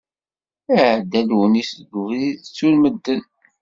[0.71, 3.21] Iεedda Lunis deg ubrid ttun medden.